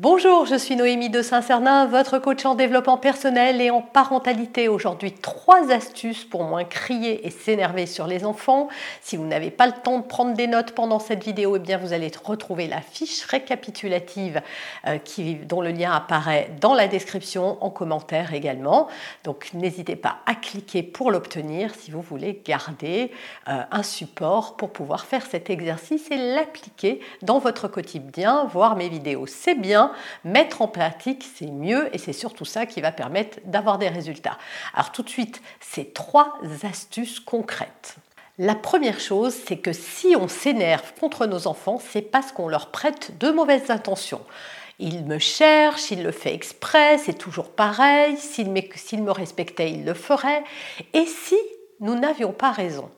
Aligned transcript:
Bonjour, 0.00 0.46
je 0.46 0.54
suis 0.54 0.76
Noémie 0.76 1.10
de 1.10 1.22
Saint-Cernin, 1.22 1.86
votre 1.86 2.20
coach 2.20 2.44
en 2.44 2.54
développement 2.54 2.98
personnel 2.98 3.60
et 3.60 3.70
en 3.70 3.82
parentalité. 3.82 4.68
Aujourd'hui, 4.68 5.10
trois 5.10 5.72
astuces 5.72 6.24
pour 6.24 6.44
moins 6.44 6.62
crier 6.62 7.26
et 7.26 7.30
s'énerver 7.30 7.84
sur 7.86 8.06
les 8.06 8.24
enfants. 8.24 8.68
Si 9.02 9.16
vous 9.16 9.26
n'avez 9.26 9.50
pas 9.50 9.66
le 9.66 9.72
temps 9.72 9.98
de 9.98 10.04
prendre 10.04 10.34
des 10.34 10.46
notes 10.46 10.70
pendant 10.70 11.00
cette 11.00 11.24
vidéo, 11.24 11.56
eh 11.56 11.58
bien 11.58 11.78
vous 11.78 11.92
allez 11.92 12.12
retrouver 12.22 12.68
la 12.68 12.80
fiche 12.80 13.24
récapitulative 13.24 14.40
euh, 14.86 14.98
dont 15.48 15.62
le 15.62 15.72
lien 15.72 15.90
apparaît 15.90 16.52
dans 16.60 16.74
la 16.74 16.86
description, 16.86 17.58
en 17.60 17.70
commentaire 17.70 18.34
également. 18.34 18.86
Donc 19.24 19.50
n'hésitez 19.52 19.96
pas 19.96 20.18
à 20.26 20.36
cliquer 20.36 20.84
pour 20.84 21.10
l'obtenir 21.10 21.74
si 21.74 21.90
vous 21.90 22.02
voulez 22.02 22.40
garder 22.44 23.10
euh, 23.48 23.62
un 23.72 23.82
support 23.82 24.56
pour 24.56 24.70
pouvoir 24.70 25.06
faire 25.06 25.26
cet 25.26 25.50
exercice 25.50 26.08
et 26.12 26.34
l'appliquer 26.36 27.00
dans 27.22 27.40
votre 27.40 27.66
quotidien, 27.66 28.44
voir 28.44 28.76
mes 28.76 28.88
vidéos. 28.88 29.26
C'est 29.26 29.56
bien 29.56 29.87
mettre 30.24 30.62
en 30.62 30.68
pratique, 30.68 31.26
c'est 31.36 31.50
mieux 31.50 31.94
et 31.94 31.98
c'est 31.98 32.12
surtout 32.12 32.44
ça 32.44 32.66
qui 32.66 32.80
va 32.80 32.92
permettre 32.92 33.38
d'avoir 33.44 33.78
des 33.78 33.88
résultats. 33.88 34.38
Alors 34.74 34.92
tout 34.92 35.02
de 35.02 35.08
suite, 35.08 35.40
ces 35.60 35.90
trois 35.90 36.38
astuces 36.62 37.20
concrètes. 37.20 37.96
La 38.38 38.54
première 38.54 39.00
chose, 39.00 39.34
c'est 39.34 39.58
que 39.58 39.72
si 39.72 40.14
on 40.16 40.28
s'énerve 40.28 40.92
contre 41.00 41.26
nos 41.26 41.48
enfants, 41.48 41.80
c'est 41.80 42.02
parce 42.02 42.30
qu'on 42.30 42.46
leur 42.46 42.70
prête 42.70 43.18
de 43.18 43.30
mauvaises 43.30 43.70
intentions. 43.70 44.24
Il 44.78 45.06
me 45.06 45.18
cherche, 45.18 45.90
il 45.90 46.04
le 46.04 46.12
fait 46.12 46.32
exprès, 46.32 46.98
c'est 46.98 47.18
toujours 47.18 47.50
pareil, 47.50 48.16
s'il 48.16 48.50
me 48.50 49.10
respectait, 49.10 49.72
il 49.72 49.84
le 49.84 49.94
ferait. 49.94 50.44
Et 50.94 51.04
si 51.04 51.36
nous 51.80 51.96
n'avions 51.96 52.32
pas 52.32 52.52
raison? 52.52 52.88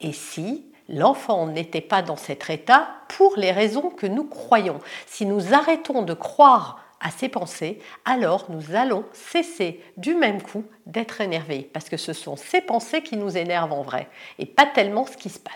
Et 0.00 0.12
si 0.12 0.69
l'enfant 0.90 1.46
n'était 1.46 1.80
pas 1.80 2.02
dans 2.02 2.16
cet 2.16 2.50
état 2.50 2.88
pour 3.08 3.36
les 3.36 3.52
raisons 3.52 3.90
que 3.90 4.06
nous 4.06 4.24
croyons. 4.24 4.80
Si 5.06 5.24
nous 5.24 5.54
arrêtons 5.54 6.02
de 6.02 6.14
croire 6.14 6.84
à 7.00 7.10
ces 7.10 7.28
pensées, 7.28 7.78
alors 8.04 8.46
nous 8.50 8.74
allons 8.74 9.04
cesser 9.12 9.82
du 9.96 10.14
même 10.14 10.42
coup 10.42 10.64
d'être 10.86 11.20
énervés, 11.20 11.70
parce 11.72 11.88
que 11.88 11.96
ce 11.96 12.12
sont 12.12 12.36
ces 12.36 12.60
pensées 12.60 13.02
qui 13.02 13.16
nous 13.16 13.38
énervent 13.38 13.72
en 13.72 13.82
vrai, 13.82 14.08
et 14.38 14.46
pas 14.46 14.66
tellement 14.66 15.06
ce 15.06 15.16
qui 15.16 15.30
se 15.30 15.38
passe. 15.38 15.54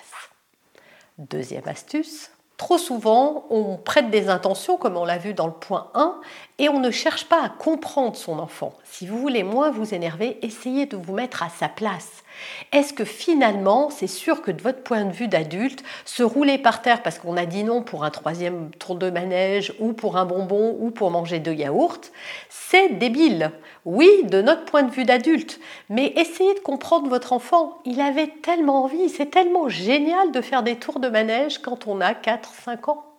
Deuxième 1.18 1.68
astuce, 1.68 2.30
Trop 2.56 2.78
souvent, 2.78 3.46
on 3.50 3.77
prête 3.77 4.10
des 4.10 4.28
intentions, 4.28 4.77
comme 4.77 4.96
on 4.96 5.05
l'a 5.05 5.18
vu 5.18 5.34
dans 5.34 5.48
le 5.48 5.52
point 5.52 5.90
1, 5.94 6.20
et 6.58 6.68
on 6.68 6.78
ne 6.78 6.92
cherche 6.92 7.28
pas 7.28 7.42
à 7.42 7.48
comprendre 7.48 8.16
son 8.16 8.38
enfant. 8.38 8.74
Si 8.84 9.08
vous 9.08 9.18
voulez 9.18 9.42
moins 9.42 9.70
vous 9.70 9.92
énerver, 9.92 10.38
essayez 10.40 10.86
de 10.86 10.96
vous 10.96 11.12
mettre 11.12 11.42
à 11.42 11.48
sa 11.48 11.68
place. 11.68 12.22
Est-ce 12.72 12.92
que 12.92 13.05
finalement, 13.05 13.90
c'est 13.90 14.06
sûr 14.06 14.42
que 14.42 14.50
de 14.50 14.62
votre 14.62 14.83
point 14.83 15.05
de 15.05 15.12
vue 15.12 15.28
d'adulte, 15.28 15.83
se 16.05 16.22
rouler 16.22 16.58
par 16.58 16.83
terre 16.83 17.02
parce 17.02 17.18
qu'on 17.18 17.36
a 17.36 17.46
dit 17.46 17.64
non 17.64 17.83
pour 17.83 18.05
un 18.05 18.11
troisième 18.11 18.70
tour 18.72 18.96
de 18.96 19.11
manège 19.11 19.74
ou 19.78 19.92
pour 19.92 20.17
un 20.17 20.24
bonbon 20.24 20.77
ou 20.80 20.90
pour 20.90 21.11
manger 21.11 21.39
deux 21.39 21.55
yaourts, 21.55 22.00
c'est 22.48 22.98
débile. 22.98 23.52
Oui, 23.84 24.08
de 24.24 24.42
notre 24.42 24.64
point 24.64 24.83
de 24.83 24.90
vue 24.90 25.05
d'adulte, 25.05 25.61
mais 25.89 26.12
essayez 26.17 26.55
de 26.55 26.61
comprendre 26.61 27.08
votre 27.08 27.33
enfant. 27.33 27.78
Il 27.84 28.00
avait 28.00 28.33
tellement 28.42 28.84
envie, 28.84 29.08
c'est 29.08 29.30
tellement 29.30 29.68
génial 29.68 30.33
de 30.33 30.40
faire 30.40 30.62
des 30.62 30.77
tours 30.77 31.00
de 31.00 31.08
manège 31.08 31.58
quand 31.58 31.86
on 31.86 32.00
a 32.00 32.12
4-5 32.12 32.90
ans. 32.90 33.14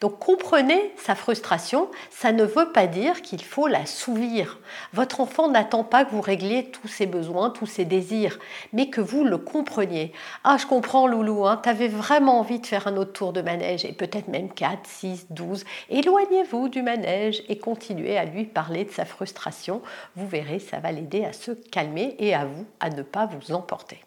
Donc 0.00 0.18
comprenez 0.18 0.92
sa 0.96 1.14
frustration, 1.14 1.90
ça 2.10 2.32
ne 2.32 2.44
veut 2.44 2.72
pas 2.72 2.86
dire 2.86 3.22
qu'il 3.22 3.42
faut 3.42 3.66
l'assouvir. 3.66 4.58
Votre 4.92 5.20
enfant 5.20 5.48
n'attend 5.48 5.84
pas 5.84 6.04
que 6.04 6.10
vous 6.10 6.20
régliez 6.20 6.70
tous 6.70 6.88
ses 6.88 7.06
besoins, 7.06 7.50
tous 7.50 7.66
ses 7.66 7.84
désirs, 7.84 8.38
mais 8.72 8.90
que 8.90 9.00
vous 9.00 9.24
le 9.24 9.38
compreniez. 9.38 10.12
Ah, 10.44 10.56
je 10.58 10.66
comprends 10.66 11.06
Loulou, 11.06 11.46
hein, 11.46 11.60
tu 11.62 11.68
avais 11.68 11.88
vraiment 11.88 12.38
envie 12.38 12.60
de 12.60 12.66
faire 12.66 12.86
un 12.86 12.96
autre 12.96 13.12
tour 13.12 13.32
de 13.32 13.42
manège, 13.42 13.84
et 13.84 13.92
peut-être 13.92 14.28
même 14.28 14.52
4, 14.52 14.80
6, 14.84 15.26
12. 15.30 15.64
Éloignez-vous 15.90 16.68
du 16.68 16.82
manège 16.82 17.42
et 17.48 17.58
continuez 17.58 18.18
à 18.18 18.24
lui 18.24 18.44
parler 18.44 18.84
de 18.84 18.90
sa 18.90 19.04
frustration. 19.04 19.82
Vous 20.16 20.26
verrez, 20.26 20.58
ça 20.58 20.78
va 20.78 20.92
l'aider 20.92 21.24
à 21.24 21.32
se 21.32 21.52
calmer 21.52 22.16
et 22.18 22.34
à 22.34 22.44
vous 22.44 22.66
à 22.80 22.90
ne 22.90 23.02
pas 23.02 23.26
vous 23.26 23.52
emporter. 23.52 24.00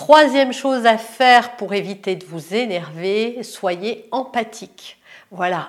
Troisième 0.00 0.54
chose 0.54 0.86
à 0.86 0.96
faire 0.96 1.56
pour 1.56 1.74
éviter 1.74 2.16
de 2.16 2.24
vous 2.24 2.54
énerver, 2.54 3.42
soyez 3.42 4.08
empathique. 4.12 4.98
Voilà, 5.30 5.68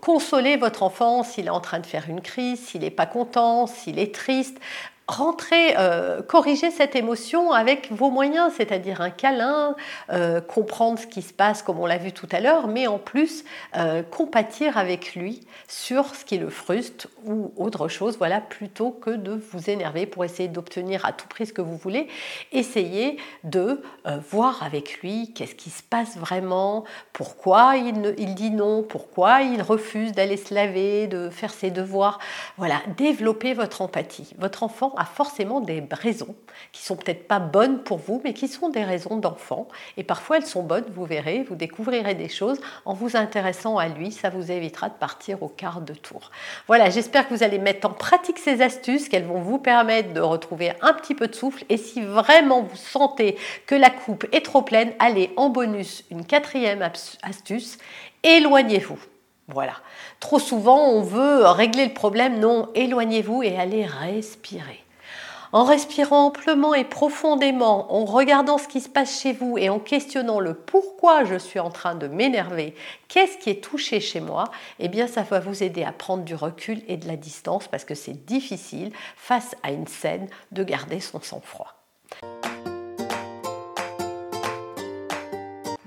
consolez 0.00 0.56
votre 0.56 0.82
enfant 0.82 1.22
s'il 1.22 1.46
est 1.46 1.50
en 1.50 1.60
train 1.60 1.78
de 1.78 1.86
faire 1.86 2.06
une 2.08 2.20
crise, 2.20 2.58
s'il 2.58 2.80
n'est 2.80 2.90
pas 2.90 3.06
content, 3.06 3.68
s'il 3.68 4.00
est 4.00 4.12
triste 4.12 4.58
rentrer, 5.06 5.74
euh, 5.78 6.22
corriger 6.22 6.70
cette 6.70 6.96
émotion 6.96 7.52
avec 7.52 7.92
vos 7.92 8.10
moyens, 8.10 8.52
c'est-à-dire 8.56 9.02
un 9.02 9.10
câlin, 9.10 9.76
euh, 10.10 10.40
comprendre 10.40 10.98
ce 10.98 11.06
qui 11.06 11.20
se 11.20 11.32
passe 11.32 11.62
comme 11.62 11.78
on 11.78 11.86
l'a 11.86 11.98
vu 11.98 12.12
tout 12.12 12.28
à 12.32 12.40
l'heure, 12.40 12.68
mais 12.68 12.86
en 12.86 12.98
plus 12.98 13.44
euh, 13.76 14.02
compatir 14.02 14.78
avec 14.78 15.14
lui 15.14 15.46
sur 15.68 16.14
ce 16.14 16.24
qui 16.24 16.38
le 16.38 16.48
frustre 16.48 17.08
ou 17.26 17.52
autre 17.56 17.88
chose, 17.88 18.16
voilà, 18.16 18.40
plutôt 18.40 18.90
que 18.90 19.10
de 19.10 19.40
vous 19.52 19.68
énerver 19.68 20.06
pour 20.06 20.24
essayer 20.24 20.48
d'obtenir 20.48 21.04
à 21.04 21.12
tout 21.12 21.28
prix 21.28 21.46
ce 21.46 21.52
que 21.52 21.62
vous 21.62 21.76
voulez, 21.76 22.08
essayez 22.52 23.18
de 23.44 23.82
voir 24.30 24.62
avec 24.62 25.00
lui 25.00 25.32
qu'est-ce 25.32 25.54
qui 25.54 25.70
se 25.70 25.82
passe 25.82 26.16
vraiment, 26.16 26.84
pourquoi 27.12 27.76
il, 27.76 28.14
il 28.18 28.34
dit 28.34 28.50
non, 28.50 28.82
pourquoi 28.82 29.42
il 29.42 29.62
refuse 29.62 30.12
d'aller 30.12 30.36
se 30.36 30.52
laver, 30.52 31.06
de 31.06 31.30
faire 31.30 31.52
ses 31.52 31.70
devoirs, 31.70 32.18
voilà, 32.58 32.82
développez 32.96 33.54
votre 33.54 33.80
empathie. 33.80 34.34
Votre 34.38 34.62
enfant 34.62 34.93
a 34.96 35.04
forcément 35.04 35.60
des 35.60 35.82
raisons 35.90 36.34
qui 36.72 36.82
sont 36.82 36.96
peut-être 36.96 37.26
pas 37.26 37.38
bonnes 37.38 37.82
pour 37.82 37.98
vous, 37.98 38.20
mais 38.24 38.32
qui 38.32 38.48
sont 38.48 38.68
des 38.68 38.84
raisons 38.84 39.16
d'enfant. 39.16 39.68
Et 39.96 40.04
parfois 40.04 40.38
elles 40.38 40.46
sont 40.46 40.62
bonnes, 40.62 40.84
vous 40.94 41.04
verrez, 41.04 41.44
vous 41.48 41.56
découvrirez 41.56 42.14
des 42.14 42.28
choses 42.28 42.60
en 42.84 42.94
vous 42.94 43.16
intéressant 43.16 43.78
à 43.78 43.88
lui. 43.88 44.12
Ça 44.12 44.30
vous 44.30 44.50
évitera 44.50 44.88
de 44.88 44.94
partir 44.94 45.42
au 45.42 45.48
quart 45.48 45.80
de 45.80 45.94
tour. 45.94 46.30
Voilà, 46.66 46.90
j'espère 46.90 47.28
que 47.28 47.34
vous 47.34 47.42
allez 47.42 47.58
mettre 47.58 47.88
en 47.88 47.92
pratique 47.92 48.38
ces 48.38 48.62
astuces, 48.62 49.08
qu'elles 49.08 49.24
vont 49.24 49.40
vous 49.40 49.58
permettre 49.58 50.12
de 50.12 50.20
retrouver 50.20 50.72
un 50.82 50.92
petit 50.92 51.14
peu 51.14 51.28
de 51.28 51.34
souffle. 51.34 51.64
Et 51.68 51.76
si 51.76 52.00
vraiment 52.02 52.62
vous 52.62 52.76
sentez 52.76 53.36
que 53.66 53.74
la 53.74 53.90
coupe 53.90 54.26
est 54.32 54.44
trop 54.44 54.62
pleine, 54.62 54.92
allez 54.98 55.32
en 55.36 55.48
bonus 55.48 56.04
une 56.10 56.24
quatrième 56.24 56.82
astuce, 57.22 57.78
éloignez-vous. 58.22 58.98
Voilà. 59.48 59.74
Trop 60.20 60.38
souvent, 60.38 60.88
on 60.88 61.02
veut 61.02 61.46
régler 61.46 61.86
le 61.86 61.92
problème. 61.92 62.40
Non, 62.40 62.70
éloignez-vous 62.74 63.42
et 63.42 63.56
allez 63.58 63.84
respirer. 63.84 64.83
En 65.54 65.62
respirant 65.62 66.26
amplement 66.26 66.74
et 66.74 66.82
profondément, 66.82 67.94
en 67.94 68.04
regardant 68.06 68.58
ce 68.58 68.66
qui 68.66 68.80
se 68.80 68.88
passe 68.88 69.20
chez 69.20 69.32
vous 69.32 69.56
et 69.56 69.68
en 69.68 69.78
questionnant 69.78 70.40
le 70.40 70.52
pourquoi 70.52 71.22
je 71.22 71.36
suis 71.36 71.60
en 71.60 71.70
train 71.70 71.94
de 71.94 72.08
m'énerver, 72.08 72.74
qu'est-ce 73.06 73.38
qui 73.38 73.50
est 73.50 73.62
touché 73.62 74.00
chez 74.00 74.18
moi, 74.18 74.46
eh 74.80 74.88
bien 74.88 75.06
ça 75.06 75.22
va 75.22 75.38
vous 75.38 75.62
aider 75.62 75.84
à 75.84 75.92
prendre 75.92 76.24
du 76.24 76.34
recul 76.34 76.82
et 76.88 76.96
de 76.96 77.06
la 77.06 77.14
distance 77.14 77.68
parce 77.68 77.84
que 77.84 77.94
c'est 77.94 78.26
difficile 78.26 78.90
face 79.14 79.54
à 79.62 79.70
une 79.70 79.86
scène 79.86 80.26
de 80.50 80.64
garder 80.64 80.98
son 80.98 81.20
sang-froid. 81.20 81.72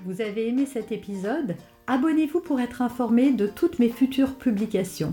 Vous 0.06 0.22
avez 0.22 0.48
aimé 0.48 0.64
cet 0.64 0.92
épisode? 0.92 1.56
Abonnez-vous 1.86 2.40
pour 2.40 2.58
être 2.58 2.80
informé 2.80 3.32
de 3.32 3.46
toutes 3.46 3.78
mes 3.78 3.90
futures 3.90 4.36
publications. 4.36 5.12